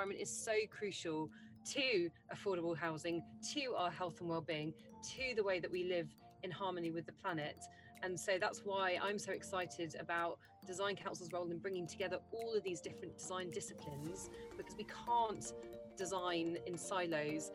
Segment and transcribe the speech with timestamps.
[0.00, 1.28] environment is so crucial
[1.62, 4.72] to affordable housing, to our health and well-being,
[5.02, 6.08] to the way that we live
[6.42, 7.58] in harmony with the planet.
[8.02, 12.54] And so that's why I'm so excited about Design Council's role in bringing together all
[12.56, 15.52] of these different design disciplines because we can't
[15.98, 17.50] design in silos.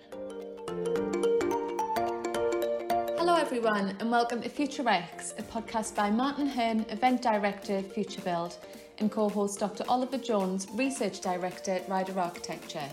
[3.17, 8.21] Hello, everyone, and welcome to Future X, a podcast by Martin Hearn, Event Director, Future
[8.21, 8.59] Build,
[8.99, 9.83] and co host Dr.
[9.87, 12.87] Oliver Jones, Research Director, at Ryder Architecture.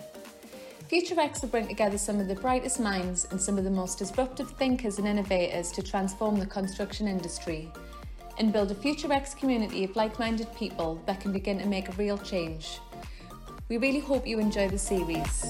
[0.91, 4.51] FutureX will bring together some of the brightest minds and some of the most disruptive
[4.51, 7.73] thinkers and innovators to transform the construction industry
[8.39, 11.93] and build a FutureX community of like minded people that can begin to make a
[11.93, 12.79] real change.
[13.69, 15.47] We really hope you enjoy the series.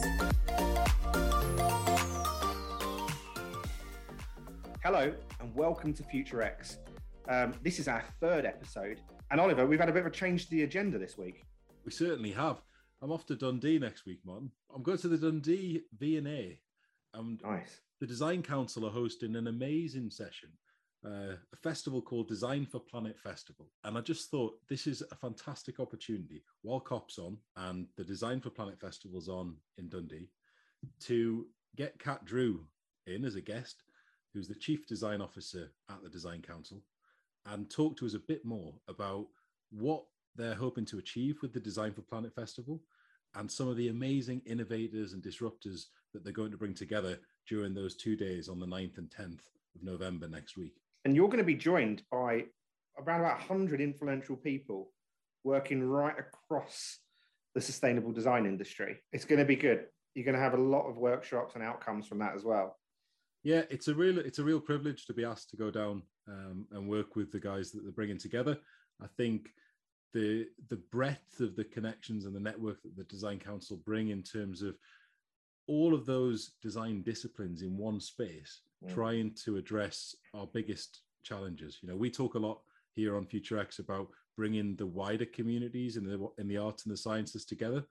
[4.85, 6.77] Hello, and welcome to FutureX.
[7.29, 9.01] Um, this is our third episode.
[9.33, 11.47] And Oliver, we've had a bit of a change to the agenda this week.
[11.87, 12.59] We certainly have.
[13.01, 14.51] I'm off to Dundee next week, Martin.
[14.73, 16.61] I'm going to the Dundee V&A.
[17.15, 17.81] And nice.
[17.99, 20.51] The Design Council are hosting an amazing session,
[21.03, 23.71] uh, a festival called Design for Planet Festival.
[23.85, 28.39] And I just thought this is a fantastic opportunity while COP's on and the Design
[28.39, 30.29] for Planet Festival's on in Dundee
[31.05, 32.67] to get Kat Drew
[33.07, 33.83] in as a guest,
[34.35, 36.83] who's the Chief Design Officer at the Design Council,
[37.47, 39.27] and talk to us a bit more about
[39.71, 40.05] what
[40.37, 42.81] they're hoping to achieve with the Design for Planet Festival
[43.35, 47.75] and some of the amazing innovators and disruptors that they're going to bring together during
[47.75, 49.41] those two days on the 9th and 10th
[49.75, 50.75] of November next week.
[51.05, 52.45] And you're going to be joined by
[52.99, 54.91] around about 100 influential people
[55.45, 56.99] working right across
[57.55, 58.99] the sustainable design industry.
[59.13, 59.87] It's going to be good.
[60.15, 62.77] You're going to have a lot of workshops and outcomes from that as well.
[63.45, 66.67] Yeah, it's a real it's a real privilege to be asked to go down um,
[66.73, 68.57] and work with the guys that they're bringing together.
[69.03, 69.49] I think
[70.13, 74.23] the the breadth of the connections and the network that the design council bring in
[74.23, 74.77] terms of
[75.67, 78.93] all of those design disciplines in one space mm.
[78.93, 82.61] trying to address our biggest challenges you know we talk a lot
[82.95, 86.93] here on future x about bringing the wider communities in the in the arts and
[86.93, 87.85] the sciences together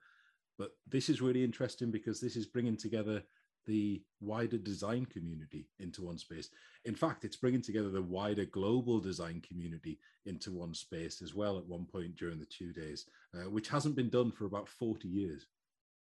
[0.58, 3.22] but this is really interesting because this is bringing together
[3.66, 6.50] the wider design community into one space.
[6.84, 11.58] In fact, it's bringing together the wider global design community into one space as well
[11.58, 15.08] at one point during the two days, uh, which hasn't been done for about 40
[15.08, 15.46] years.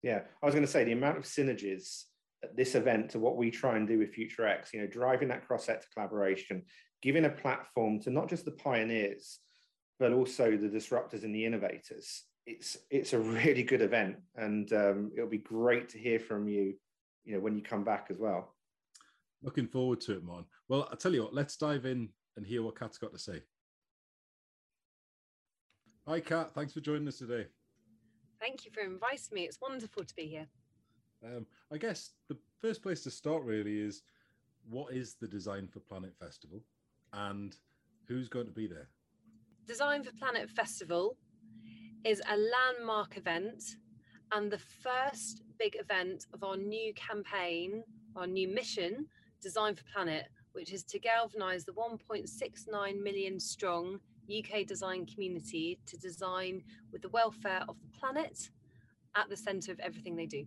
[0.02, 2.04] Yeah, I was going to say the amount of synergies
[2.44, 5.28] at this event to what we try and do with Future X, you know, driving
[5.28, 6.62] that cross sector collaboration,
[7.02, 9.40] giving a platform to not just the pioneers,
[9.98, 12.24] but also the disruptors and the innovators.
[12.46, 16.74] It's, it's a really good event, and um, it'll be great to hear from you
[17.28, 18.54] you know when you come back as well.
[19.42, 20.46] Looking forward to it, Mon.
[20.68, 23.42] Well, I'll tell you what, let's dive in and hear what Kat's got to say.
[26.08, 26.52] Hi, Kat.
[26.54, 27.46] Thanks for joining us today.
[28.40, 29.42] Thank you for inviting me.
[29.42, 30.46] It's wonderful to be here.
[31.22, 34.02] Um, I guess the first place to start really is
[34.68, 36.62] what is the Design for Planet Festival
[37.12, 37.54] and
[38.06, 38.88] who's going to be there?
[39.66, 41.18] Design for Planet Festival
[42.04, 43.62] is a landmark event
[44.32, 47.82] and the first big event of our new campaign,
[48.16, 49.06] our new mission,
[49.40, 55.96] Design for Planet, which is to galvanise the 1.69 million strong UK design community to
[55.96, 56.62] design
[56.92, 58.50] with the welfare of the planet
[59.14, 60.44] at the centre of everything they do.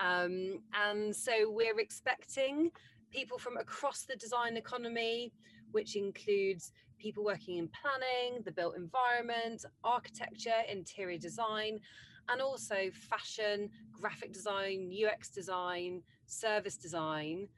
[0.00, 2.70] Um, and so we're expecting
[3.10, 5.32] people from across the design economy,
[5.72, 11.80] which includes people working in planning, the built environment, architecture, interior design,
[12.28, 17.48] and also fashion, graphic design, UX design, service design.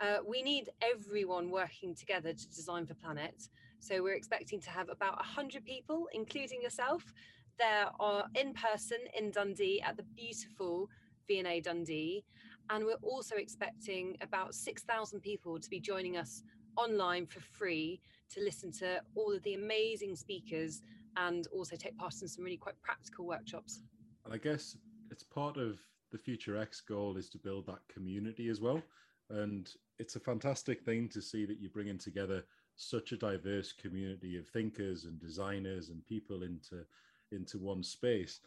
[0.00, 3.48] Uh, we need everyone working together to design for planet.
[3.78, 7.12] So we're expecting to have about 100 people, including yourself,
[7.58, 10.88] there are in person in Dundee at the beautiful
[11.28, 12.24] V&A Dundee.
[12.70, 16.42] And we're also expecting about 6,000 people to be joining us
[16.76, 18.00] online for free
[18.30, 20.82] to listen to all of the amazing speakers
[21.16, 23.82] and also take part in some really quite practical workshops.
[24.24, 24.76] And I guess
[25.10, 25.80] it's part of
[26.10, 28.82] the Future X goal is to build that community as well.
[29.30, 32.44] And it's a fantastic thing to see that you're bringing together
[32.76, 36.84] such a diverse community of thinkers and designers and people into
[37.30, 38.40] into one space.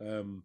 [0.00, 0.44] Um,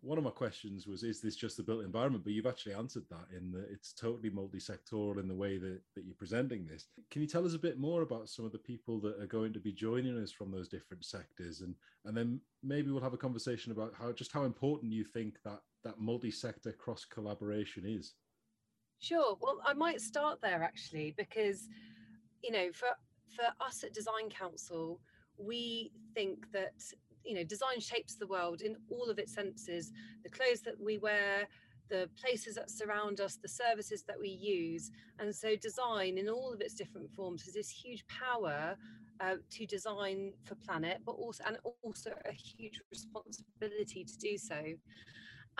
[0.00, 2.24] one of my questions was is this just the built environment?
[2.24, 6.04] But you've actually answered that in that it's totally multi-sectoral in the way that, that
[6.04, 6.86] you're presenting this.
[7.10, 9.52] Can you tell us a bit more about some of the people that are going
[9.52, 11.62] to be joining us from those different sectors?
[11.62, 11.74] And
[12.04, 15.60] and then maybe we'll have a conversation about how just how important you think that
[15.84, 18.14] that multi-sector cross collaboration is.
[19.00, 19.36] Sure.
[19.40, 21.68] Well i might start there actually because
[22.42, 22.88] you know for
[23.34, 25.00] for us at design council
[25.38, 26.74] we think that
[27.28, 29.92] you know design shapes the world in all of its senses.
[30.24, 31.46] The clothes that we wear
[31.88, 34.90] the places that surround us the services that we use.
[35.18, 38.76] And so design in all of its different forms has this huge power
[39.20, 44.62] uh, to design for planet but also and also a huge responsibility to do so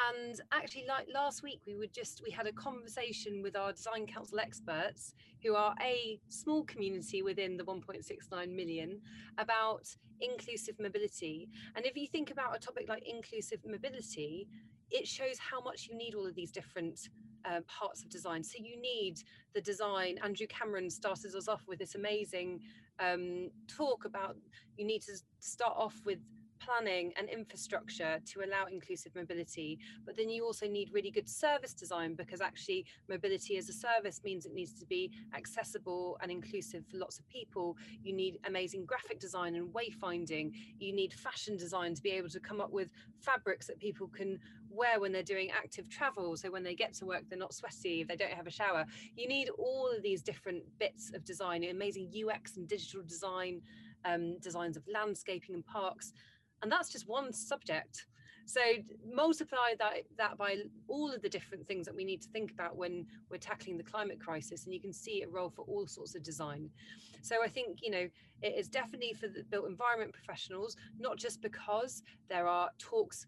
[0.08, 4.06] and actually like last week we were just we had a conversation with our design
[4.06, 9.00] council experts who are a small community within the 1.69 million
[9.38, 9.86] about
[10.20, 11.48] inclusive mobility.
[11.76, 14.48] And if you think about a topic like inclusive mobility
[14.90, 17.10] it shows how much you need all of these different
[17.44, 18.42] uh, parts of design.
[18.42, 19.18] So you need
[19.54, 20.18] the design.
[20.24, 22.60] Andrew cameron started us off with this amazing
[23.00, 24.36] um, talk about
[24.76, 26.18] you need to start off with
[26.58, 29.78] planning and infrastructure to allow inclusive mobility.
[30.05, 34.20] But then you also need really good service design because actually mobility as a service
[34.25, 37.76] means it needs to be accessible and inclusive for lots of people.
[38.02, 40.52] You need amazing graphic design and wayfinding.
[40.78, 42.90] You need fashion design to be able to come up with
[43.20, 44.38] fabrics that people can
[44.70, 46.37] wear when they're doing active travel.
[46.37, 48.84] So when they get to work, they're not sweaty if they don't have a shower.
[49.16, 53.62] You need all of these different bits of design, amazing UX and digital design,
[54.04, 56.12] um, designs of landscaping and parks
[56.62, 58.06] and that's just one subject.
[58.49, 58.60] So
[59.06, 60.56] multiply that that by
[60.88, 63.84] all of the different things that we need to think about when we're tackling the
[63.84, 66.70] climate crisis and you can see a role for all sorts of design.
[67.20, 68.08] So i think you know
[68.40, 73.26] it is definitely for the built environment professionals not just because there are talks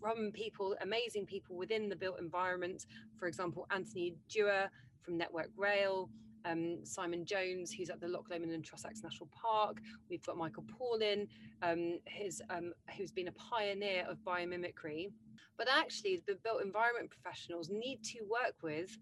[0.00, 2.86] from people amazing people within the built environment.
[3.20, 4.68] For example anthony dewar
[5.00, 6.10] from network rail
[6.46, 9.78] um, Simon Jones, who's at the Loch Lomond and Trossachs National Park.
[10.08, 11.28] We've got Michael Pawlyn,
[11.62, 15.10] um, his, um, who's been a pioneer of biomimicry.
[15.58, 18.96] But actually, the built environment professionals need to work with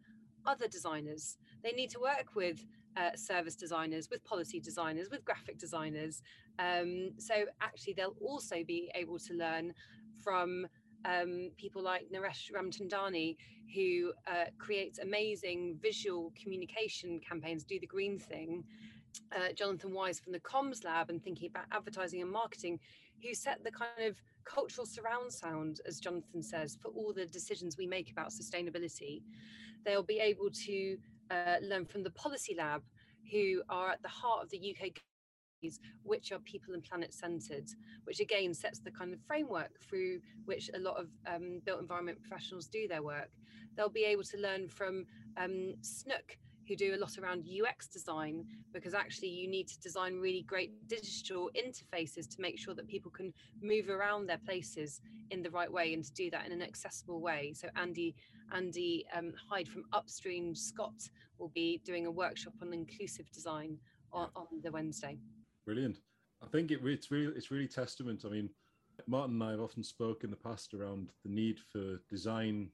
[0.47, 1.37] other designers.
[1.63, 2.65] They need to work with
[2.97, 6.23] uh, service designers, with policy designers, with graphic designers.
[6.59, 9.75] Um, so actually, they'll also be able to learn
[10.23, 10.67] from
[11.05, 13.37] um, people like Naresh Ramchandani,
[13.75, 18.65] who uh, creates amazing visual communication campaigns, do the green thing.
[19.35, 22.81] Uh, Jonathan Wise from the Comms Lab and thinking about advertising and marketing,
[23.23, 27.77] who set the kind of cultural surround sound, as Jonathan says, for all the decisions
[27.77, 29.23] we make about sustainability.
[29.85, 30.97] They'll be able to
[31.31, 32.83] uh, learn from the Policy Lab,
[33.31, 34.91] who are at the heart of the UK
[36.03, 37.69] which are people and planet centered,
[38.05, 42.19] which again sets the kind of framework through which a lot of um, built environment
[42.21, 43.31] professionals do their work.
[43.77, 45.07] They'll be able to learn from
[45.37, 46.39] um, Snook,
[46.69, 50.73] who do a lot around UX design, because actually you need to design really great
[50.89, 55.01] digital interfaces to make sure that people can move around their places
[55.31, 57.53] in the right way and to do that in an accessible way.
[57.55, 58.15] So Andy
[58.53, 61.09] Andy um, Hyde from Upstream Scott
[61.39, 63.79] will be doing a workshop on inclusive design
[64.13, 65.19] on, on the Wednesday.
[65.65, 65.99] Brilliant.
[66.43, 68.25] I think it, it's really it's really testament.
[68.25, 68.51] I mean,
[69.07, 72.69] Martin and I have often spoke in the past around the need for design,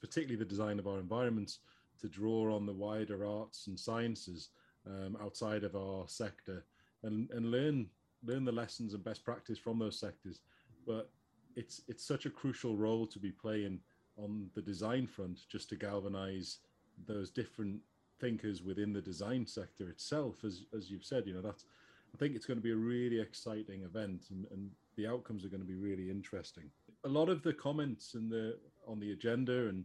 [0.00, 1.60] particularly the design of our environments,
[2.00, 4.50] to draw on the wider arts and sciences
[4.86, 6.64] um, outside of our sector
[7.04, 7.86] and, and learn
[8.24, 10.40] learn the lessons and best practice from those sectors.
[10.86, 11.10] But
[11.56, 13.80] it's it's such a crucial role to be playing
[14.16, 16.58] on the design front, just to galvanize
[17.06, 17.80] those different
[18.20, 20.44] thinkers within the design sector itself.
[20.44, 21.64] As as you've said, you know that's
[22.14, 25.48] I think it's going to be a really exciting event, and, and the outcomes are
[25.48, 26.64] going to be really interesting.
[27.04, 29.84] A lot of the comments in the on the agenda and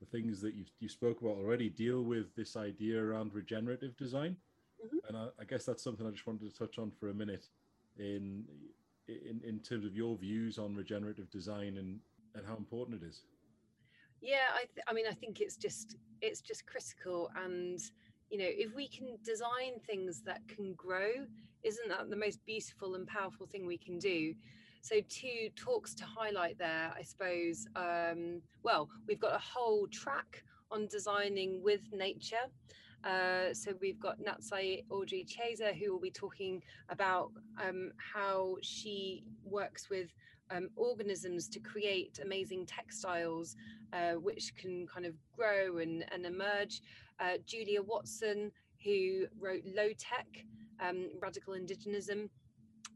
[0.00, 4.36] the things that you you spoke about already deal with this idea around regenerative design,
[4.84, 4.98] mm-hmm.
[5.08, 7.46] and I, I, guess that's something I just wanted to touch on for a minute
[7.98, 8.44] in
[9.08, 12.00] in in terms of your views on regenerative design and
[12.34, 13.22] and how important it is.
[14.20, 17.80] Yeah, I th- I mean I think it's just it's just critical and
[18.32, 21.10] you know if we can design things that can grow
[21.62, 24.34] isn't that the most beautiful and powerful thing we can do
[24.80, 30.42] so two talks to highlight there i suppose um, well we've got a whole track
[30.70, 32.48] on designing with nature
[33.04, 39.24] uh, so we've got Natsai Audrey Chieza who will be talking about um, how she
[39.44, 40.14] works with
[40.52, 43.56] um, organisms to create amazing textiles
[43.92, 46.80] uh, which can kind of grow and, and emerge.
[47.22, 48.50] Uh, Julia Watson,
[48.84, 50.26] who wrote Low Tech,
[50.80, 52.28] um, Radical Indigenism,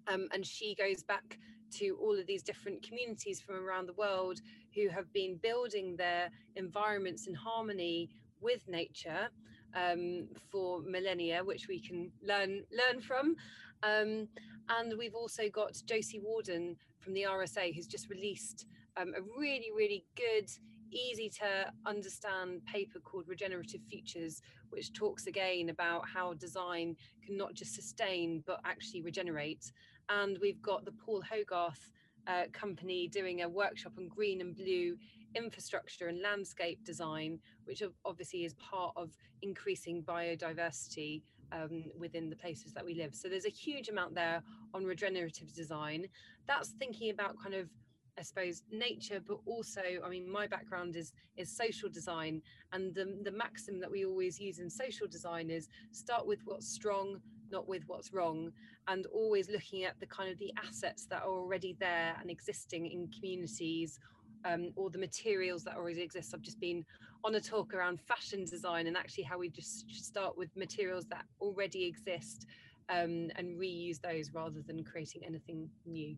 [0.09, 1.39] um, and she goes back
[1.79, 4.41] to all of these different communities from around the world
[4.75, 9.29] who have been building their environments in harmony with nature
[9.75, 13.37] um, for millennia, which we can learn learn from.
[13.83, 14.29] Um,
[14.69, 18.67] and we've also got Josie Warden from the RSA, who's just released
[18.97, 20.51] um, a really, really good,
[20.93, 27.55] easy to understand paper called Regenerative Futures, which talks again about how design can not
[27.55, 29.73] just sustain but actually regenerate.
[30.09, 31.91] And we've got the Paul Hogarth
[32.27, 34.97] uh, company doing a workshop on green and blue
[35.35, 39.11] infrastructure and landscape design, which obviously is part of
[39.43, 43.15] increasing biodiversity um, within the places that we live.
[43.15, 44.43] So there's a huge amount there
[44.75, 46.07] on regenerative design.
[46.47, 47.69] That's thinking about kind of
[48.19, 52.43] I suppose nature, but also, I mean, my background is is social design,
[52.73, 56.67] and the the maxim that we always use in social design is start with what's
[56.67, 57.21] strong,
[57.51, 58.53] not with what's wrong,
[58.89, 62.87] and always looking at the kind of the assets that are already there and existing
[62.87, 63.99] in communities,
[64.47, 66.33] um, or the materials that already exist.
[66.35, 66.85] I've just been
[67.25, 71.25] on a talk around fashion design and actually how we just start with materials that
[71.41, 72.47] already exist
[72.89, 76.17] um, and reuse those rather than creating anything new.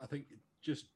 [0.00, 0.24] I think
[0.62, 0.86] just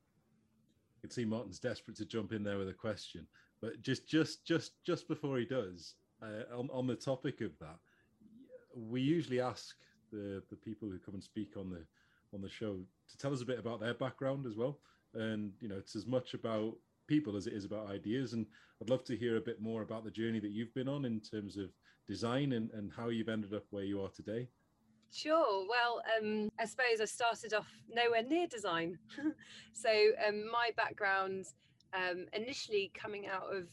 [1.01, 3.27] I can see Martin's desperate to jump in there with a question,
[3.63, 7.79] but just just just just before he does, uh, on, on the topic of that,
[8.75, 9.77] we usually ask
[10.13, 11.83] the the people who come and speak on the
[12.35, 12.77] on the show
[13.09, 14.79] to tell us a bit about their background as well,
[15.15, 16.75] and you know it's as much about
[17.07, 18.35] people as it is about ideas.
[18.35, 18.45] And
[18.83, 21.21] I'd love to hear a bit more about the journey that you've been on in
[21.21, 21.71] terms of
[22.07, 24.49] design and, and how you've ended up where you are today.
[25.13, 25.67] Sure.
[25.69, 28.99] Well, um, I suppose I started off nowhere near design.
[29.73, 29.91] so
[30.27, 31.47] um, my background,
[31.93, 33.69] um, initially coming out of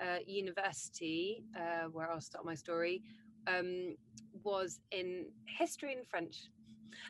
[0.00, 3.02] uh, university, uh, where I'll start my story,
[3.46, 3.96] um,
[4.42, 5.26] was in
[5.58, 6.48] history and French,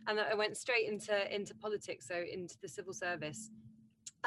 [0.08, 3.50] and I went straight into into politics, so into the civil service.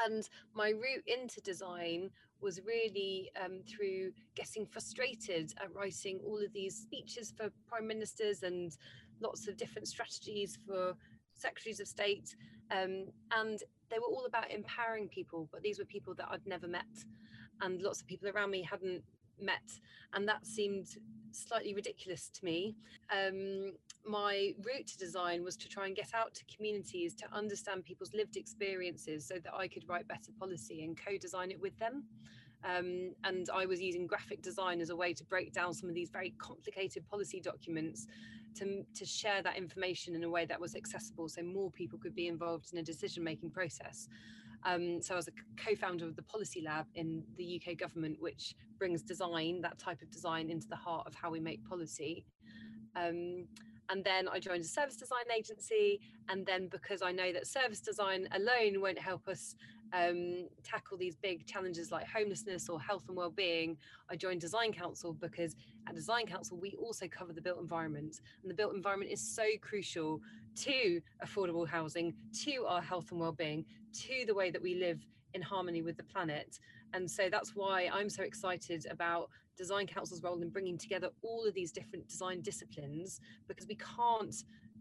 [0.06, 6.52] And my route into design was really um, through getting frustrated at writing all of
[6.52, 8.76] these speeches for prime ministers and
[9.22, 10.94] lots of different strategies for
[11.34, 12.34] secretaries of state.
[12.70, 13.58] Um, and
[13.90, 17.04] they were all about empowering people, but these were people that I'd never met.
[17.60, 19.02] And lots of people around me hadn't
[19.40, 19.80] met.
[20.14, 20.88] And that seemed
[21.32, 22.76] slightly ridiculous to me.
[23.10, 23.72] Um,
[24.06, 28.12] my route to design was to try and get out to communities to understand people's
[28.14, 32.04] lived experiences so that I could write better policy and co design it with them.
[32.64, 35.94] Um, and I was using graphic design as a way to break down some of
[35.94, 38.06] these very complicated policy documents
[38.56, 42.14] to, to share that information in a way that was accessible so more people could
[42.14, 44.08] be involved in a decision making process.
[44.64, 45.32] Um, so I was a
[45.62, 50.10] co-founder of the Policy Lab in the UK government, which brings design, that type of
[50.10, 52.24] design, into the heart of how we make policy.
[52.94, 53.46] Um,
[53.90, 56.00] and then I joined a service design agency.
[56.28, 59.54] And then because I know that service design alone won't help us
[59.92, 63.76] um, tackle these big challenges like homelessness or health and well-being,
[64.10, 65.54] I joined Design Council because
[65.88, 69.44] at Design Council we also cover the built environment, and the built environment is so
[69.60, 70.20] crucial
[70.56, 75.00] to affordable housing, to our health and well-being, to the way that we live
[75.34, 76.58] in harmony with the planet.
[76.94, 81.46] And so that's why I'm so excited about Design Council's role in bringing together all
[81.46, 84.34] of these different design disciplines because we can't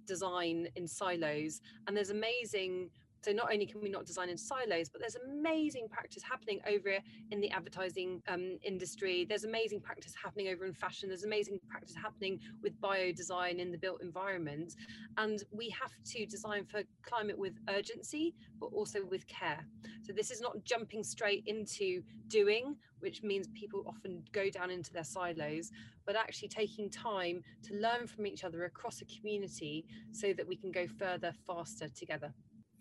[0.06, 1.62] design in silos.
[1.88, 2.90] And there's amazing
[3.22, 6.98] so not only can we not design in silos, but there's amazing practice happening over
[7.30, 9.26] in the advertising um, industry.
[9.30, 11.10] There's amazing practice happening over in fashion.
[11.10, 14.76] There's amazing practice happening with bio design in the built environment.
[15.18, 19.66] And we have to design for climate with urgency, but also with care.
[20.02, 24.92] So this is not jumping straight into doing, which means people often go down into
[24.94, 25.72] their silos,
[26.08, 30.56] but actually taking time to learn from each other across a community so that we
[30.56, 32.34] can go further faster together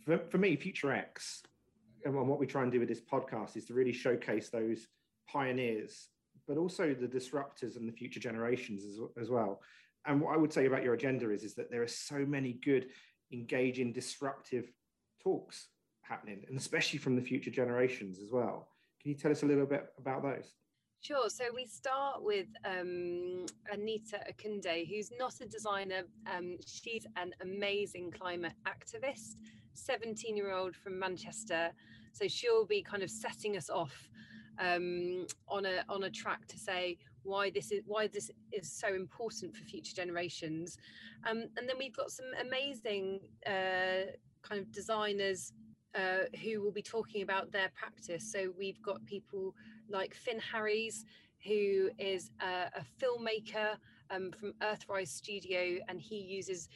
[0.04, 1.42] for, for me, Future X,
[2.04, 4.86] and what we try and do with this podcast is to really showcase those
[5.28, 6.08] pioneers,
[6.48, 9.60] but also the disruptors and the future generations as, as well.
[10.06, 12.54] And what I would say about your agenda is, is that there are so many
[12.64, 12.86] good,
[13.32, 14.72] engaging, disruptive
[15.22, 15.68] talks
[16.02, 18.68] happening, and especially from the future generations as well.
[19.02, 20.54] Can you tell us a little bit about those?
[21.02, 21.30] Sure.
[21.30, 26.02] So we start with um, Anita Okunde, who's not a designer.
[26.30, 29.36] Um, she's an amazing climate activist.
[29.74, 31.70] 17 year old from Manchester.
[32.12, 34.08] So she'll be kind of setting us off
[34.58, 38.94] um, on a on a track to say why this is why this is so
[38.94, 40.78] important for future generations.
[41.28, 44.12] Um, and then we've got some amazing uh,
[44.42, 45.52] kind of designers
[45.94, 48.30] uh, who will be talking about their practice.
[48.30, 49.54] So we've got people
[49.88, 51.04] like Finn Harries,
[51.44, 53.76] who is a, a filmmaker
[54.10, 56.68] um, from Earthrise Studio, and he uses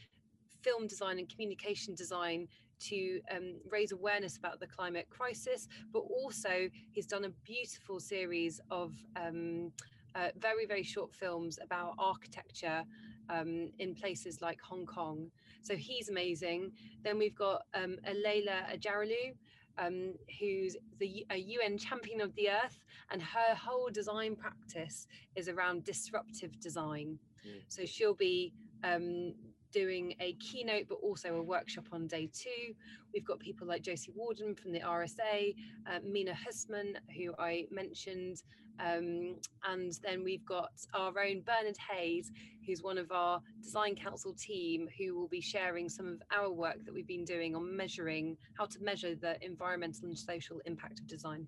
[0.62, 2.48] film design and communication design
[2.80, 8.60] to um, raise awareness about the climate crisis, but also he's done a beautiful series
[8.70, 9.72] of um,
[10.14, 12.84] uh, very, very short films about architecture
[13.30, 15.30] um, in places like Hong Kong.
[15.62, 16.72] So he's amazing.
[17.02, 19.34] Then we've got um, Alayla Acaroglu,
[19.78, 22.78] um, who's the a UN champion of the earth,
[23.10, 27.18] and her whole design practice is around disruptive design.
[27.46, 27.62] Mm.
[27.68, 28.52] So she'll be
[28.84, 29.34] um,
[29.74, 32.74] doing a keynote, but also a workshop on day two.
[33.12, 35.54] We've got people like Josie Warden from the RSA,
[35.90, 38.42] uh, Mina Hussman, who I mentioned,
[38.80, 39.36] um,
[39.68, 42.30] and then we've got our own Bernard Hayes,
[42.66, 46.84] who's one of our design council team, who will be sharing some of our work
[46.84, 51.06] that we've been doing on measuring how to measure the environmental and social impact of
[51.06, 51.46] design.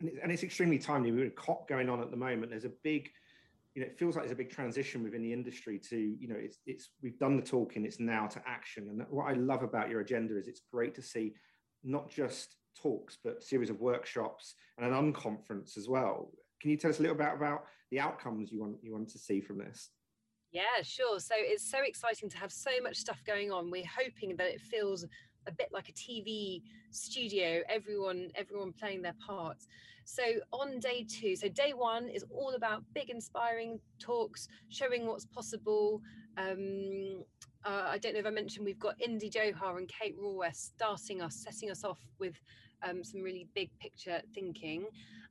[0.00, 1.10] And it's, extremely timely.
[1.10, 2.50] We've got a COP going on at the moment.
[2.50, 3.10] There's a big
[3.76, 6.34] you know, it feels like there's a big transition within the industry to, you know,
[6.38, 8.88] it's, it's we've done the talking, it's now to action.
[8.88, 11.34] And what I love about your agenda is it's great to see
[11.84, 16.30] not just talks, but series of workshops and an unconference as well.
[16.62, 19.18] Can you tell us a little bit about the outcomes you want you want to
[19.18, 19.90] see from this?
[20.52, 21.20] Yeah, sure.
[21.20, 23.70] So it's so exciting to have so much stuff going on.
[23.70, 25.04] We're hoping that it feels
[25.46, 29.66] a bit like a TV studio, everyone everyone playing their parts.
[30.08, 30.22] So
[30.52, 36.00] on day two, so day one is all about big inspiring talks, showing what's possible.
[36.38, 37.24] Um,
[37.64, 41.20] uh, I don't know if I mentioned we've got Indy Johar and Kate Raworth starting
[41.20, 42.40] us, setting us off with
[42.88, 44.86] um, some really big picture thinking.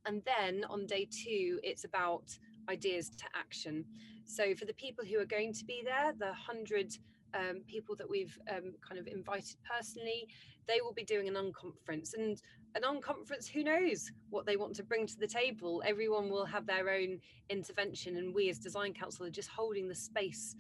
[0.06, 2.38] And then on day two, it's about
[2.70, 3.86] ideas to action.
[4.26, 6.98] So for the people who are going to be there, the 100
[7.36, 10.28] um, people that we've um, kind of invited personally,
[10.68, 12.14] they will be doing an unconference.
[12.18, 12.42] And
[12.76, 15.84] an unconference, who knows what they want to bring to the table?
[15.86, 19.96] Everyone will have their own intervention, and we as Design Council are just holding the
[19.96, 20.56] space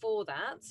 [0.00, 0.64] for that.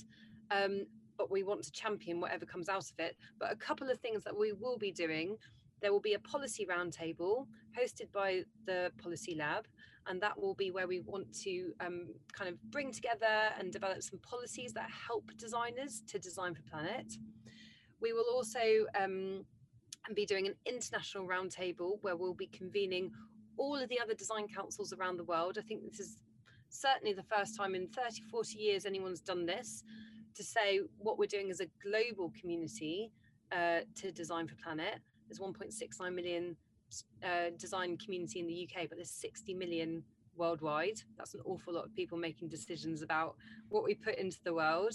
[0.51, 0.85] Um,
[1.17, 3.15] but we want to champion whatever comes out of it.
[3.39, 5.37] But a couple of things that we will be doing
[5.83, 7.45] there will be a policy roundtable
[7.77, 9.67] hosted by the Policy Lab,
[10.07, 14.01] and that will be where we want to um, kind of bring together and develop
[14.01, 17.17] some policies that help designers to design for planet.
[17.99, 19.43] We will also um,
[20.15, 23.11] be doing an international roundtable where we'll be convening
[23.57, 25.57] all of the other design councils around the world.
[25.59, 26.17] I think this is
[26.69, 29.83] certainly the first time in 30, 40 years anyone's done this
[30.35, 33.11] to say what we're doing as a global community
[33.51, 36.55] uh, to design for planet there's 1.69 million
[37.23, 40.03] uh, design community in the UK, but there's 60 million
[40.35, 41.01] worldwide.
[41.17, 43.35] That's an awful lot of people making decisions about
[43.69, 44.93] what we put into the world.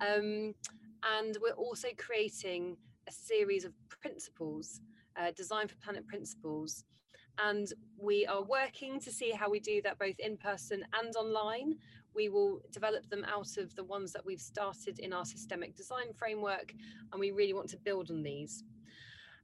[0.00, 0.54] Um,
[1.18, 2.76] and we're also creating
[3.08, 4.80] a series of principles,
[5.16, 6.84] uh, design for planet principles.
[7.38, 11.76] And we are working to see how we do that both in person and online.
[12.14, 16.14] We will develop them out of the ones that we've started in our systemic design
[16.14, 16.74] framework,
[17.12, 18.64] and we really want to build on these.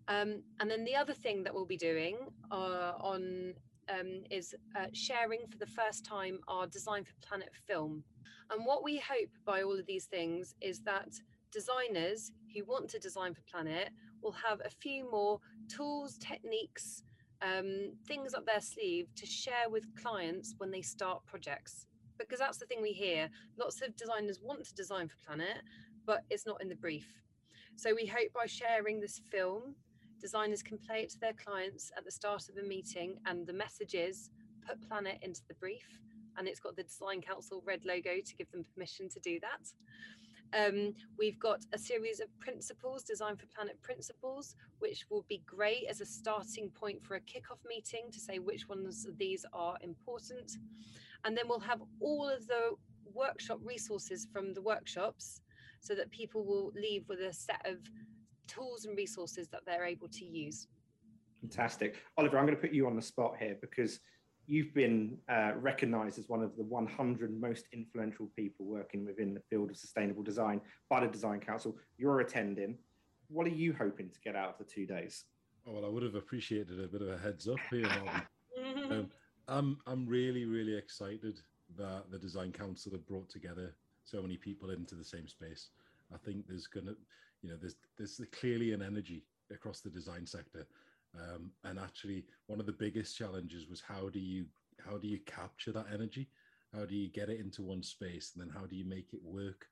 [0.09, 2.17] Um, and then the other thing that we'll be doing
[2.51, 3.55] uh, on
[3.89, 8.05] um, is uh, sharing for the first time our Design for Planet film.
[8.51, 11.09] And what we hope by all of these things is that
[11.53, 13.91] designers who want to design for planet
[14.23, 15.39] will have a few more
[15.69, 17.03] tools, techniques,
[17.43, 21.87] um, things up their sleeve to share with clients when they start projects.
[22.19, 23.29] Because that's the thing we hear.
[23.59, 25.63] Lots of designers want to design for planet,
[26.07, 27.09] but it's not in the brief.
[27.77, 29.75] So we hope by sharing this film
[30.23, 33.53] Designers can play it to their clients at the start of a meeting, and the
[33.53, 34.31] message is
[34.65, 35.99] put planet into the brief.
[36.39, 39.73] And it's got the Design Council red logo to give them permission to do that.
[40.57, 45.87] Um, we've got a series of principles, Design for Planet principles, which will be great
[45.91, 49.77] as a starting point for a kickoff meeting to say which ones of these are
[49.81, 50.53] important.
[51.25, 52.77] And then we'll have all of the
[53.13, 55.41] workshop resources from the workshops
[55.81, 57.79] so that people will leave with a set of
[58.53, 60.67] tools and resources that they're able to use.
[61.41, 61.97] Fantastic.
[62.17, 64.01] Oliver, I'm going to put you on the spot here because
[64.47, 69.41] you've been uh, recognized as one of the 100 most influential people working within the
[69.51, 71.77] field of sustainable design by the Design Council.
[71.99, 72.77] You're attending.
[73.29, 75.25] What are you hoping to get out of the two days?
[75.67, 77.87] Oh, well, I would have appreciated a bit of a heads up here.
[78.91, 79.09] um,
[79.49, 81.41] I'm, I'm really, really excited
[81.77, 85.71] that the Design Council have brought together so many people into the same space.
[86.15, 86.97] I think there's going to,
[87.43, 90.67] you know there's there's clearly an energy across the design sector.
[91.15, 94.47] Um, and actually one of the biggest challenges was how do you
[94.85, 96.29] how do you capture that energy?
[96.75, 98.33] How do you get it into one space?
[98.35, 99.67] And then how do you make it work?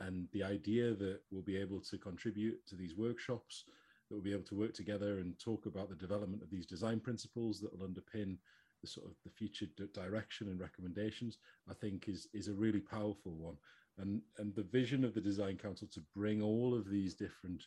[0.00, 3.64] And the idea that we'll be able to contribute to these workshops
[4.10, 6.98] that we'll be able to work together and talk about the development of these design
[6.98, 8.36] principles that will underpin
[8.82, 11.38] the sort of the future direction and recommendations
[11.70, 13.56] i think is is a really powerful one
[13.98, 17.64] and and the vision of the design council to bring all of these different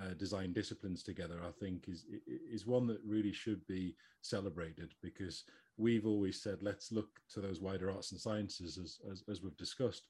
[0.00, 5.44] uh, design disciplines together i think is is one that really should be celebrated because
[5.76, 9.56] we've always said let's look to those wider arts and sciences as, as, as we've
[9.56, 10.08] discussed.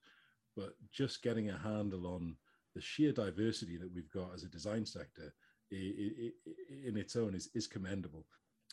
[0.57, 2.37] But just getting a handle on
[2.75, 5.35] the sheer diversity that we've got as a design sector
[5.71, 8.25] in its own is, is commendable.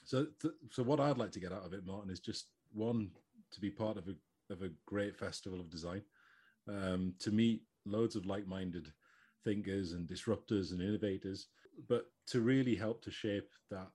[0.05, 0.27] So
[0.69, 3.09] so what i'd like to get out of it martin is just one
[3.51, 6.01] to be part of a of a great festival of design
[6.67, 8.91] um, to meet loads of like-minded
[9.43, 11.47] thinkers and disruptors and innovators,
[11.87, 13.87] but to really help to shape that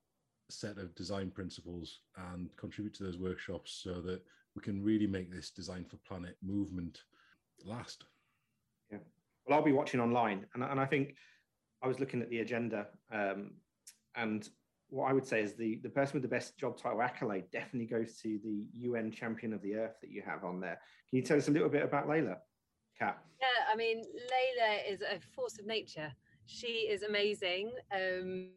[0.50, 2.00] set of design principles
[2.32, 4.22] and contribute to those workshops so that
[4.54, 7.02] we can really make this design for planet movement
[7.64, 8.04] last.
[8.90, 8.98] Yeah.
[9.46, 11.14] Well, I'll be watching online, and, and I think
[11.82, 13.52] I was looking at the agenda, um,
[14.16, 14.48] and
[14.90, 17.86] what I would say is the the person with the best job title accolade definitely
[17.86, 20.80] goes to the UN Champion of the Earth that you have on there.
[21.10, 22.36] Can you tell us a little bit about Leyla,
[22.98, 23.18] Kat?
[23.40, 26.12] Yeah, I mean, Leyla is a force of nature.
[26.46, 27.72] She is amazing.
[27.94, 28.50] Um,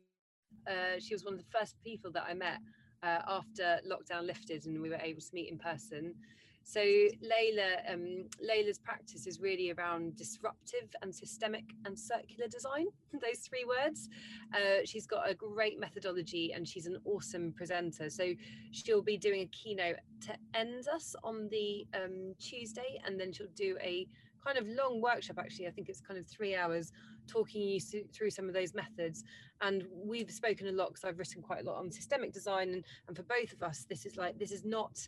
[0.68, 2.60] uh, she was one of the first people that I met
[3.04, 6.16] uh, after lockdown lifted and we were able to meet in person.
[6.64, 12.86] So Leyla, um, Leyla's practice is really around disruptive and systemic and circular design.
[13.14, 14.10] Those three words.
[14.54, 18.10] Uh, she's got a great methodology and she's an awesome presenter.
[18.10, 18.34] So
[18.72, 23.48] she'll be doing a keynote to end us on the um, Tuesday, and then she'll
[23.56, 24.08] do a
[24.46, 25.38] kind of long workshop.
[25.40, 26.92] Actually, I think it's kind of three hours
[27.28, 29.24] talking you through some of those methods.
[29.62, 32.70] And we've spoken a lot because I've written quite a lot on systemic design.
[32.74, 35.08] And, and for both of us, this is like, this is not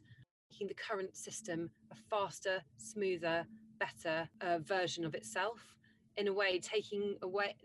[0.52, 3.46] making the current system a faster, smoother,
[3.80, 5.76] better uh, version of itself.
[6.17, 7.56] In a way, taking away,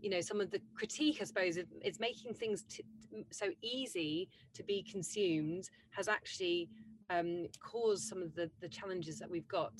[0.00, 2.84] you know, some of the critique, I suppose, it's making things t-
[3.32, 6.68] so easy to be consumed has actually
[7.10, 9.72] um, caused some of the, the challenges that we've got.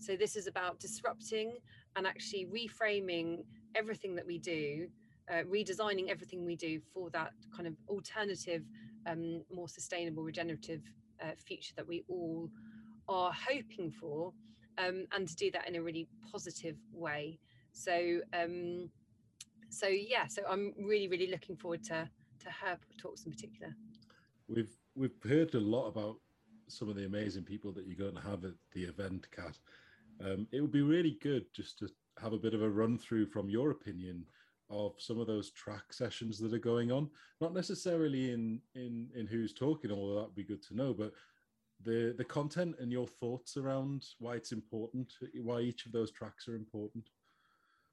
[0.00, 1.58] So this is about disrupting
[1.94, 4.88] and actually reframing everything that we do,
[5.30, 8.64] uh, redesigning everything we do for that kind of alternative,
[9.06, 10.82] um, more sustainable, regenerative
[11.22, 12.48] uh, future that we all
[13.08, 14.32] are hoping for,
[14.78, 17.38] um, and to do that in a really positive way.
[17.72, 18.88] So, um,
[19.68, 22.08] so yeah, so I'm really, really looking forward to
[22.40, 23.74] to her talks in particular.
[24.48, 26.16] We've we've heard a lot about
[26.68, 29.58] some of the amazing people that you're going to have at the event, Kat.
[30.24, 31.88] Um, it would be really good just to
[32.20, 34.24] have a bit of a run through from your opinion
[34.68, 37.10] of some of those track sessions that are going on.
[37.40, 41.12] Not necessarily in in in who's talking although that'd be good to know but
[41.82, 46.46] the the content and your thoughts around why it's important why each of those tracks
[46.48, 47.08] are important.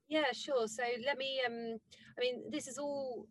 [0.07, 0.67] Yeah sure.
[0.67, 1.77] So let me um
[2.17, 3.25] i mean this has all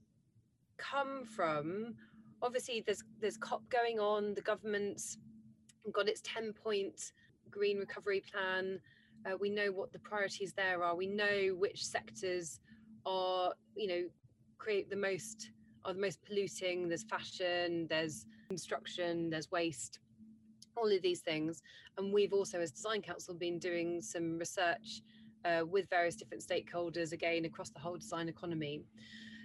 [0.78, 1.94] come from
[2.42, 5.18] obviously there's there's cop going on the government's
[5.92, 7.12] got its 10 point
[7.56, 8.78] green recovery plan
[9.26, 10.94] uh, we know what the priorities there are.
[10.94, 12.60] We know which sectors
[13.04, 14.02] are, you know,
[14.58, 15.50] create the most
[15.84, 16.88] are the most polluting.
[16.88, 20.00] There's fashion, there's construction, there's waste,
[20.76, 21.62] all of these things.
[21.96, 25.02] And we've also, as Design Council, been doing some research
[25.44, 28.82] uh, with various different stakeholders again across the whole design economy.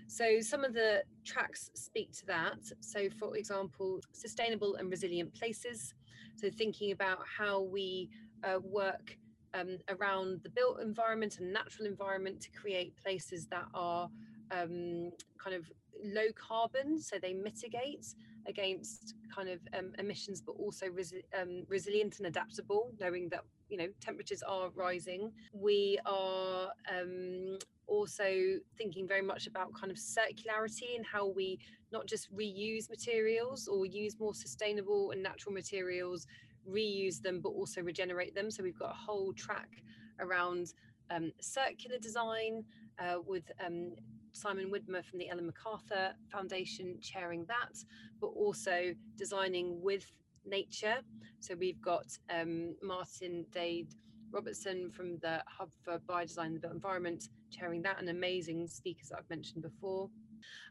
[0.07, 2.57] So some of the tracks speak to that.
[2.81, 5.93] So, for example, sustainable and resilient places.
[6.41, 8.09] So thinking about how we
[8.43, 9.15] uh, work
[9.53, 14.09] um, around the built environment and natural environment to create places that are
[14.49, 15.71] um, kind of
[16.03, 18.07] low carbon, so they mitigate
[18.47, 23.77] against kind of um, emissions, but also resi- um, resilient and adaptable, knowing that you
[23.77, 25.31] know temperatures are rising.
[25.53, 27.57] We are um,
[27.87, 31.57] also thinking very much about kind of circularity and how we
[31.91, 36.27] not just reuse materials or use more sustainable and natural materials
[36.69, 38.51] reuse them but also regenerate them.
[38.51, 39.83] So we've got a whole track
[40.19, 40.73] around
[41.09, 42.63] um, circular design
[42.99, 43.93] uh, with um,
[44.33, 47.83] Simon Widmer from the Ellen MacArthur Foundation chairing that,
[48.19, 50.11] but also designing with
[50.45, 50.97] nature.
[51.39, 53.93] So we've got um, Martin Dade
[54.31, 59.09] Robertson from the Hub for Biodesign and the Built Environment chairing that, and amazing speakers
[59.09, 60.09] that I've mentioned before.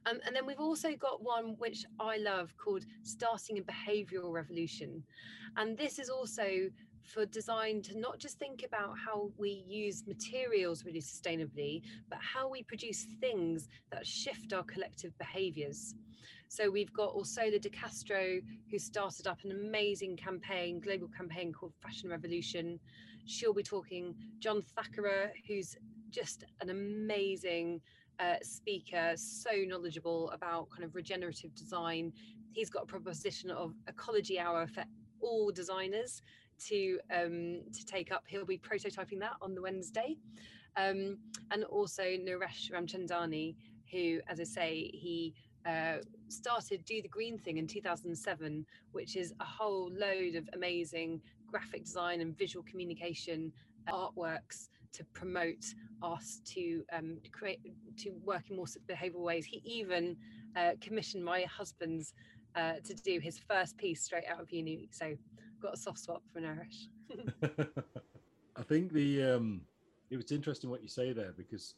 [0.06, 5.02] Um, and then we've also got one which I love called Starting a Behavioural Revolution.
[5.56, 6.70] And this is also
[7.04, 12.48] for design to not just think about how we use materials really sustainably, but how
[12.48, 15.94] we produce things that shift our collective behaviours.
[16.51, 18.41] So we've got Orsola de Castro,
[18.73, 22.81] who started up an amazing campaign, global campaign called Fashion Revolution.
[23.25, 25.77] She'll be talking John Thackara, who's
[26.11, 27.81] just an amazing
[28.19, 32.13] uh, speaker, so knowledgeable about kind of regenerative design.
[32.53, 34.83] He's got a proposition of ecology hour for
[35.21, 36.21] all designers
[36.67, 38.25] to um, to take up.
[38.27, 40.17] He'll be prototyping that on the Wednesday,
[40.77, 41.19] um,
[41.53, 43.55] and also Naresh Ramchandani,
[43.93, 45.33] who, as I say, he
[45.66, 51.20] uh, started Do the Green Thing in 2007, which is a whole load of amazing
[51.46, 53.53] graphic design and visual communication
[53.88, 55.64] artworks to promote
[56.03, 57.61] us to um, create
[57.99, 59.44] to work in more behavioural ways.
[59.44, 60.16] He even
[60.57, 62.14] uh, commissioned my husband's
[62.57, 64.88] uh, to do his first piece straight out of uni.
[64.90, 65.16] So
[65.61, 66.88] got a soft spot for Naresh.
[68.57, 69.62] I think the um,
[70.11, 71.75] It's interesting what you say there because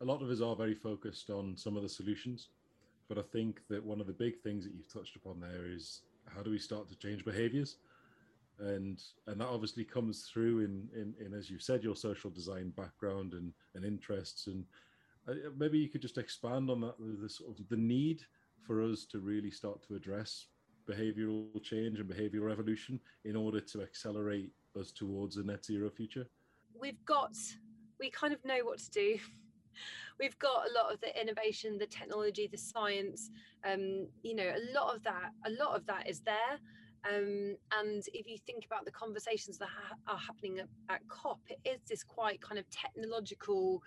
[0.00, 2.48] a lot of us are very focused on some of the solutions,
[3.08, 6.02] but I think that one of the big things that you've touched upon there is
[6.26, 7.76] how do we start to change behaviors?
[8.58, 12.70] And and that obviously comes through in in, in as you said your social design
[12.76, 14.64] background and, and interests and
[15.28, 18.22] uh, maybe you could just expand on that the sort of the need
[18.66, 20.46] for us to really start to address
[20.88, 26.26] behavioral change and behavioral evolution in order to accelerate us towards a net zero future?
[26.78, 27.36] We've got,
[28.00, 29.18] we kind of know what to do.
[30.18, 33.30] We've got a lot of the innovation, the technology, the science.
[33.64, 36.58] Um, you know, a lot of that, a lot of that is there.
[37.08, 41.40] Um, and if you think about the conversations that ha- are happening at, at, COP,
[41.48, 43.82] it is this quite kind of technological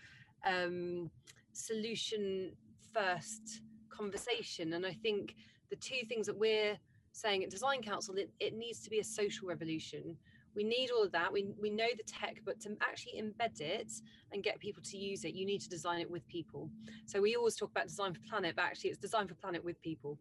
[0.46, 1.12] um,
[1.52, 2.54] solution
[2.94, 4.74] first conversation.
[4.74, 5.36] And I think
[5.70, 6.78] the two things that we're
[7.12, 10.18] saying at Design Council, it, it needs to be a social revolution.
[10.56, 11.32] We need all of that.
[11.32, 13.92] We, we know the tech, but to actually embed it
[14.32, 16.70] and get people to use it, you need to design it with people.
[17.06, 19.82] So we always talk about design for planet, but actually it's design for planet with
[19.82, 20.18] people.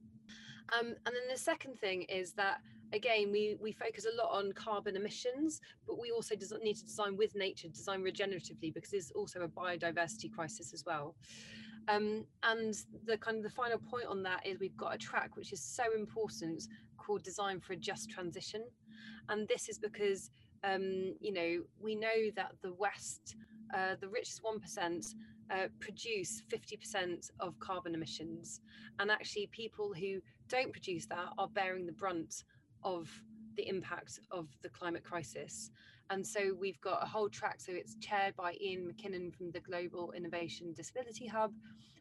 [0.78, 2.58] Um, and then the second thing is that
[2.92, 7.16] again we we focus a lot on carbon emissions but we also need to design
[7.16, 11.14] with nature design regeneratively because there's also a biodiversity crisis as well
[11.88, 12.74] um, and
[13.06, 15.62] the kind of the final point on that is we've got a track which is
[15.62, 16.64] so important
[17.10, 18.62] called Design for a Just Transition.
[19.28, 20.30] And this is because,
[20.62, 23.34] um, you know, we know that the West,
[23.74, 25.14] uh, the richest 1%,
[25.50, 28.60] uh, produce 50% of carbon emissions.
[29.00, 32.44] And actually, people who don't produce that are bearing the brunt
[32.84, 33.10] of
[33.56, 35.72] the impact of the climate crisis.
[36.10, 37.60] And so we've got a whole track.
[37.60, 41.52] So it's chaired by Ian McKinnon from the Global Innovation Disability Hub.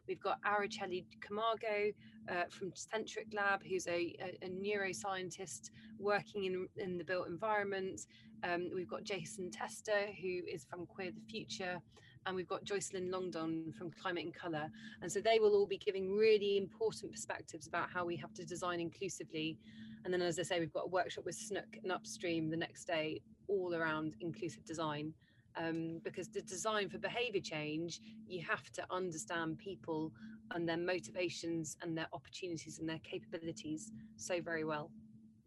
[0.08, 1.92] We've got Araceli Camargo
[2.28, 5.70] uh, from Centric Lab, who's a, a, a neuroscientist
[6.00, 8.08] working in, in the built environment.
[8.44, 11.80] Um, we've got Jason Tester, who is from Queer the Future.
[12.26, 14.72] And we've got Joycelyn Longdon from Climate in Colour.
[15.04, 18.44] And so they will all be giving really important perspectives about how we have to
[18.44, 19.58] design inclusively.
[20.04, 22.86] And then, as I say, we've got a workshop with Snook and Upstream the next
[22.86, 25.14] day, all around inclusive design
[25.58, 30.12] um, because the design for behavior change you have to understand people
[30.52, 34.90] and their motivations and their opportunities and their capabilities so very well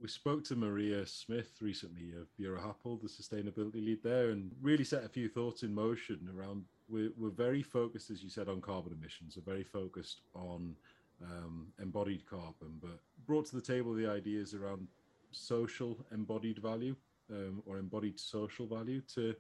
[0.03, 4.83] we spoke to Maria Smith recently of Buro Happold, the sustainability lead there, and really
[4.83, 6.65] set a few thoughts in motion around.
[6.89, 9.37] We're, we're very focused, as you said, on carbon emissions.
[9.37, 10.75] We're very focused on
[11.23, 14.89] um, embodied carbon, but brought to the table the ideas around
[15.31, 16.97] social embodied value
[17.33, 19.35] um, or embodied social value to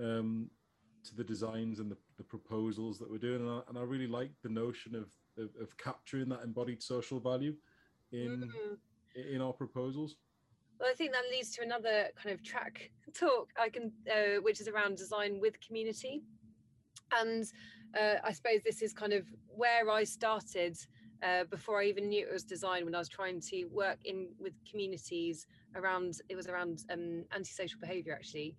[0.00, 0.50] um,
[1.04, 3.40] to the designs and the, the, proposals that we're doing.
[3.40, 5.08] And I, and I really like the notion of,
[5.42, 7.54] of, of, capturing that embodied social value
[8.12, 9.34] in mm.
[9.34, 10.16] in our proposals.
[10.78, 14.60] Well, I think that leads to another kind of track talk I can, uh, which
[14.60, 16.22] is around design with community.
[17.18, 17.44] And
[17.98, 20.76] uh, I suppose this is kind of where I started
[21.22, 24.28] uh, before I even knew it was design when I was trying to work in
[24.38, 28.56] with communities around it was around um, antisocial behavior actually.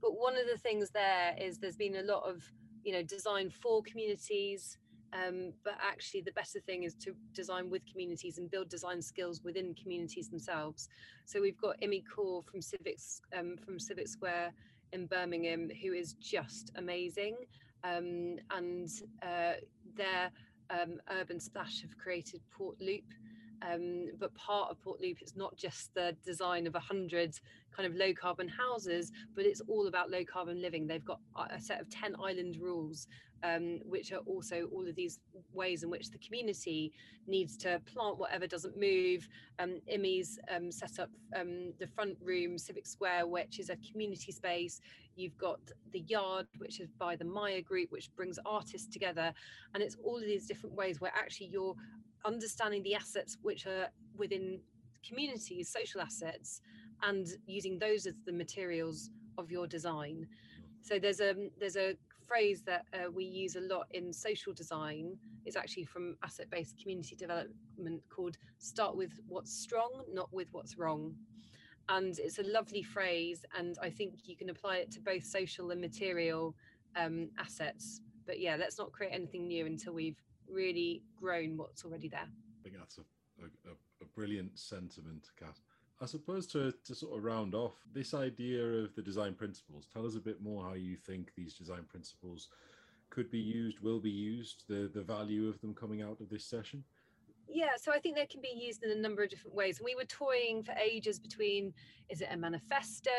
[0.00, 2.42] But one of the things there is there's been a lot of
[2.84, 4.78] you know design for communities
[5.12, 9.42] um, but actually the better thing is to design with communities and build design skills
[9.42, 10.88] within communities themselves.
[11.24, 14.52] So we've got Immy Kaur from civics um, from civic square
[14.92, 17.36] in birmingham who is just amazing.
[17.82, 18.88] Um, and
[19.22, 19.54] uh,
[19.96, 20.30] their
[20.70, 23.04] um, urban splash have created port loop
[23.62, 27.34] um, but part of Port Loop is not just the design of a hundred
[27.74, 30.86] kind of low carbon houses, but it's all about low carbon living.
[30.86, 31.20] They've got
[31.50, 33.06] a set of 10 island rules,
[33.42, 35.20] um, which are also all of these
[35.52, 36.92] ways in which the community
[37.26, 39.28] needs to plant whatever doesn't move.
[39.58, 44.32] Um, Immy's um, set up um, the front room, Civic Square, which is a community
[44.32, 44.80] space.
[45.20, 45.60] You've got
[45.92, 49.32] the yard, which is by the Maia group, which brings artists together.
[49.74, 51.76] And it's all of these different ways where actually you're
[52.24, 54.60] understanding the assets which are within
[55.06, 56.62] communities, social assets,
[57.02, 60.26] and using those as the materials of your design.
[60.82, 61.94] So there's a there's a
[62.26, 65.16] phrase that uh, we use a lot in social design.
[65.44, 71.14] It's actually from asset-based community development called "Start with what's strong, not with what's wrong."
[71.90, 75.72] And it's a lovely phrase, and I think you can apply it to both social
[75.72, 76.54] and material
[76.94, 78.00] um, assets.
[78.26, 82.20] But yeah, let's not create anything new until we've really grown what's already there.
[82.20, 83.72] I think that's a, a,
[84.02, 85.56] a brilliant sentiment, Kat.
[86.00, 90.06] I suppose to, to sort of round off this idea of the design principles, tell
[90.06, 92.48] us a bit more how you think these design principles
[93.10, 96.44] could be used, will be used, the, the value of them coming out of this
[96.44, 96.84] session.
[97.52, 99.80] Yeah, so I think they can be used in a number of different ways.
[99.82, 101.74] We were toying for ages between
[102.08, 103.10] is it a manifesto,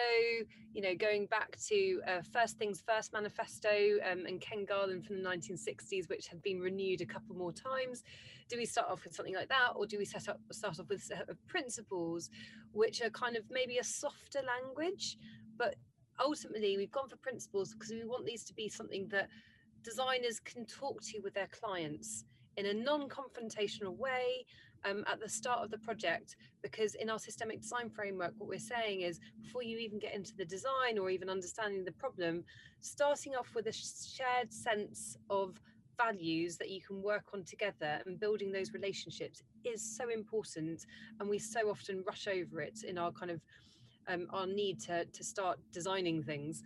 [0.73, 3.69] you know, going back to uh, First Things First manifesto
[4.09, 8.03] um, and Ken Garland from the 1960s, which had been renewed a couple more times.
[8.47, 10.87] Do we start off with something like that, or do we set up start off
[10.87, 12.29] with of principles,
[12.71, 15.17] which are kind of maybe a softer language,
[15.57, 15.75] but
[16.23, 19.27] ultimately we've gone for principles because we want these to be something that
[19.83, 22.23] designers can talk to with their clients
[22.57, 24.45] in a non-confrontational way
[24.83, 28.59] um, at the start of the project because in our systemic design framework what we're
[28.59, 32.43] saying is before you even get into the design or even understanding the problem
[32.81, 35.59] starting off with a shared sense of
[35.97, 40.85] values that you can work on together and building those relationships is so important
[41.19, 43.39] and we so often rush over it in our kind of
[44.07, 46.63] um, our need to, to start designing things.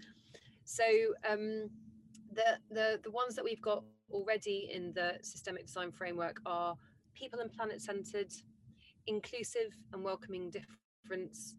[0.63, 0.83] So
[1.29, 1.69] um,
[2.33, 6.75] the, the the ones that we've got already in the systemic design framework are
[7.13, 8.31] people and planet centered,
[9.07, 11.55] inclusive and welcoming difference,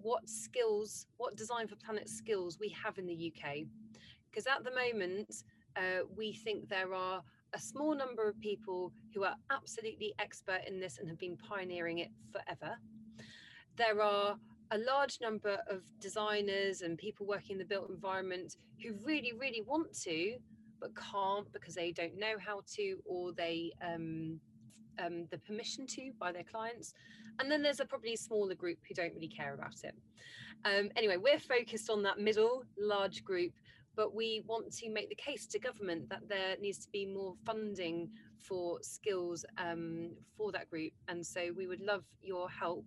[0.00, 3.58] what skills, what design for planet skills we have in the UK.
[4.28, 5.44] Because at the moment,
[5.76, 7.22] uh, we think there are
[7.54, 11.98] a small number of people who are absolutely expert in this and have been pioneering
[11.98, 12.76] it forever.
[13.76, 14.36] There are
[14.72, 19.62] a large number of designers and people working in the built environment who really, really
[19.62, 20.36] want to,
[20.80, 24.40] but can't because they don't know how to or they um,
[24.98, 26.94] um, the permission to by their clients.
[27.38, 29.94] And then there's a probably smaller group who don't really care about it.
[30.64, 33.52] Um, anyway, we're focused on that middle large group,
[33.94, 37.34] but we want to make the case to government that there needs to be more
[37.44, 38.08] funding
[38.38, 40.92] for skills um, for that group.
[41.08, 42.84] And so we would love your help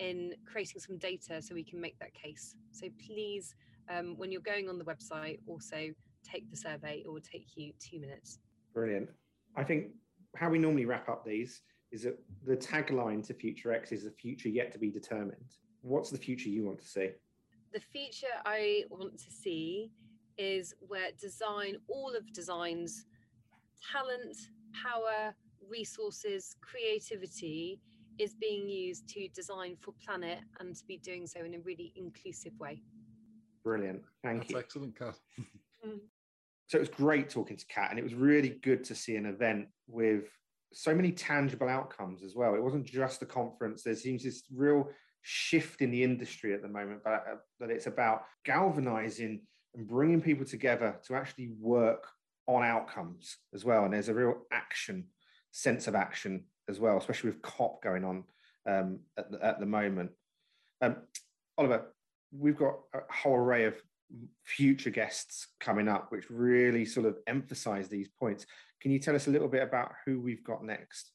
[0.00, 2.56] in creating some data so we can make that case.
[2.72, 3.54] So please,
[3.88, 5.90] um, when you're going on the website, also
[6.24, 7.02] take the survey.
[7.04, 8.38] It will take you two minutes.
[8.72, 9.10] Brilliant.
[9.56, 9.88] I think
[10.36, 11.60] how we normally wrap up these
[11.92, 15.56] is that the tagline to Future X is the future yet to be determined.
[15.82, 17.10] What's the future you want to see?
[17.72, 19.90] The future I want to see
[20.38, 23.06] is where design, all of design's
[23.92, 24.36] talent,
[24.72, 25.34] power,
[25.68, 27.80] resources, creativity
[28.20, 31.92] is being used to design for planet and to be doing so in a really
[31.96, 32.82] inclusive way.
[33.64, 34.02] Brilliant.
[34.22, 34.58] Thank That's you.
[34.58, 35.14] excellent, Kat.
[35.82, 35.98] Mm.
[36.66, 39.24] so it was great talking to Kat, and it was really good to see an
[39.24, 40.24] event with
[40.74, 42.54] so many tangible outcomes as well.
[42.54, 43.82] It wasn't just a conference.
[43.82, 44.90] There seems this real
[45.22, 49.40] shift in the industry at the moment, but uh, that it's about galvanizing
[49.74, 52.06] and bringing people together to actually work
[52.46, 53.84] on outcomes as well.
[53.84, 55.06] And there's a real action
[55.52, 58.24] sense of action as well, especially with COP going on
[58.66, 60.10] um, at, the, at the moment.
[60.80, 60.96] Um,
[61.58, 61.92] Oliver,
[62.32, 63.74] we've got a whole array of
[64.44, 68.46] future guests coming up, which really sort of emphasize these points.
[68.80, 71.10] Can you tell us a little bit about who we've got next?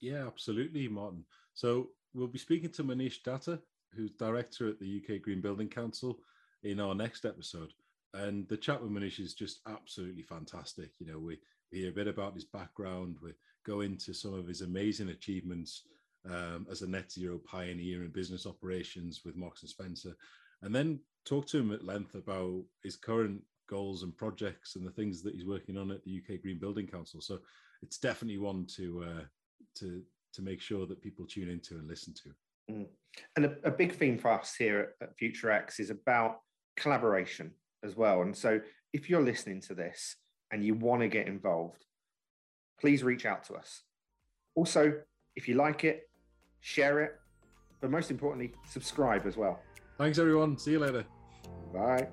[0.00, 1.24] Yeah, absolutely, Martin.
[1.54, 3.60] So we'll be speaking to Munish Datta,
[3.94, 6.18] who's director at the UK Green Building Council,
[6.62, 7.72] in our next episode.
[8.14, 10.90] And the chat with Munish is just absolutely fantastic.
[10.98, 11.38] You know, we,
[11.70, 13.32] hear a bit about his background, we
[13.64, 15.82] go into some of his amazing achievements
[16.28, 20.16] um, as a net zero pioneer in business operations with Marks and Spencer,
[20.62, 24.90] and then talk to him at length about his current goals and projects and the
[24.90, 27.20] things that he's working on at the UK Green Building Council.
[27.20, 27.38] So
[27.82, 29.24] it's definitely one to uh,
[29.76, 30.02] to
[30.34, 32.74] to make sure that people tune into and listen to.
[32.74, 32.86] Mm.
[33.36, 36.40] And a, a, big theme for us here at, at Future X is about
[36.76, 37.50] collaboration
[37.82, 38.22] as well.
[38.22, 38.60] And so
[38.92, 40.14] if you're listening to this
[40.50, 41.84] and you want to get involved,
[42.80, 43.82] please reach out to us.
[44.54, 44.94] Also,
[45.36, 46.08] if you like it,
[46.60, 47.18] share it,
[47.80, 49.60] but most importantly, subscribe as well.
[49.98, 50.58] Thanks, everyone.
[50.58, 51.04] See you later.
[51.72, 52.08] Bye.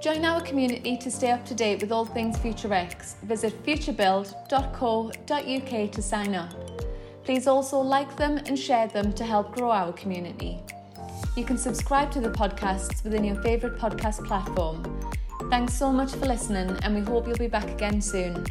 [0.00, 3.16] Join our community to stay up to date with all things FutureX.
[3.22, 6.52] Visit futurebuild.co.uk to sign up.
[7.24, 10.62] Please also like them and share them to help grow our community.
[11.36, 14.82] You can subscribe to the podcasts within your favourite podcast platform.
[15.50, 18.46] Thanks so much for listening, and we hope you'll be back again soon.